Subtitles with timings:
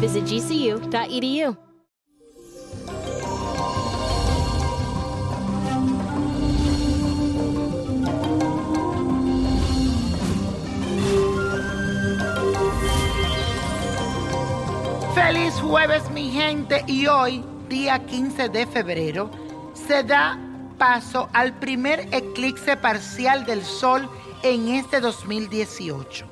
[0.00, 1.56] Visit gcu.edu.
[15.14, 19.30] Feliz jueves mi gente y hoy, día 15 de febrero,
[19.74, 20.38] se da
[20.78, 24.08] paso al primer eclipse parcial del Sol
[24.44, 26.24] en este 2018.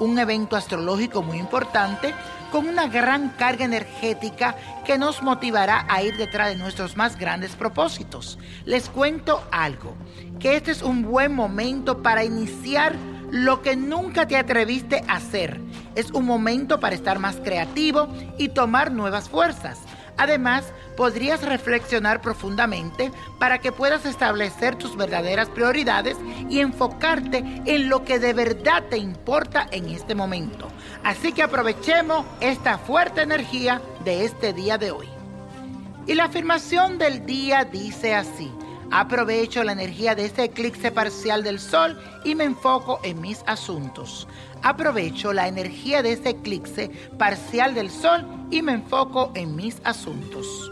[0.00, 2.12] Un evento astrológico muy importante
[2.54, 4.54] con una gran carga energética
[4.86, 8.38] que nos motivará a ir detrás de nuestros más grandes propósitos.
[8.64, 9.96] Les cuento algo,
[10.38, 12.94] que este es un buen momento para iniciar
[13.32, 15.60] lo que nunca te atreviste a hacer.
[15.96, 18.06] Es un momento para estar más creativo
[18.38, 19.80] y tomar nuevas fuerzas.
[20.16, 26.16] Además, podrías reflexionar profundamente para que puedas establecer tus verdaderas prioridades
[26.48, 30.68] y enfocarte en lo que de verdad te importa en este momento.
[31.02, 35.08] Así que aprovechemos esta fuerte energía de este día de hoy.
[36.06, 38.52] Y la afirmación del día dice así.
[38.90, 44.28] Aprovecho la energía de este eclipse parcial del sol y me enfoco en mis asuntos.
[44.62, 50.70] Aprovecho la energía de este eclipse parcial del sol y me enfoco en mis asuntos.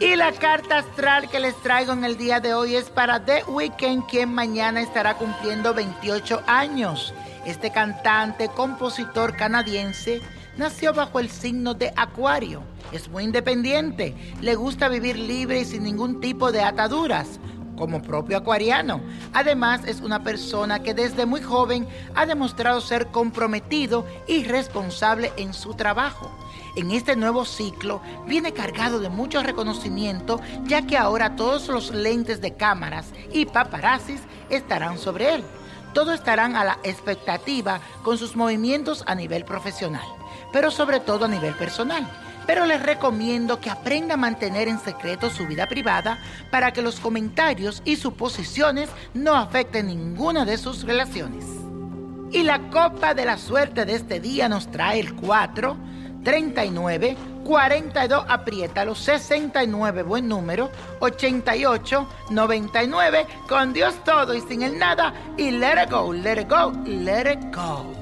[0.00, 3.44] Y la carta astral que les traigo en el día de hoy es para The
[3.44, 7.14] Weeknd, quien mañana estará cumpliendo 28 años.
[7.46, 10.20] Este cantante, compositor canadiense,
[10.56, 12.62] nació bajo el signo de Acuario.
[12.92, 17.40] Es muy independiente, le gusta vivir libre y sin ningún tipo de ataduras,
[17.76, 19.00] como propio acuariano.
[19.32, 25.54] Además, es una persona que desde muy joven ha demostrado ser comprometido y responsable en
[25.54, 26.30] su trabajo.
[26.76, 32.40] En este nuevo ciclo viene cargado de mucho reconocimiento, ya que ahora todos los lentes
[32.40, 35.44] de cámaras y paparazzis estarán sobre él.
[35.92, 40.06] Todos estarán a la expectativa con sus movimientos a nivel profesional,
[40.52, 42.06] pero sobre todo a nivel personal
[42.46, 46.18] pero les recomiendo que aprenda a mantener en secreto su vida privada
[46.50, 51.44] para que los comentarios y suposiciones no afecten ninguna de sus relaciones.
[52.30, 55.76] Y la copa de la suerte de este día nos trae el 4,
[56.24, 65.12] 39, 42, apriétalo, 69, buen número, 88, 99, con Dios todo y sin el nada,
[65.36, 68.01] y let it go, let it go, let it go.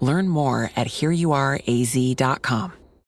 [0.00, 2.79] Learn more at hereyouareaz.com.